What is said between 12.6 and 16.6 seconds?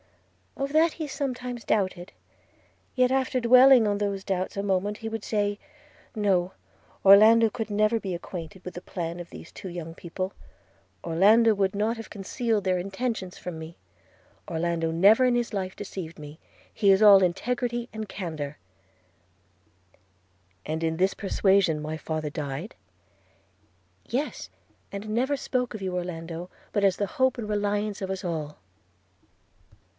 their intentions from me– Orlando never in his life deceived me–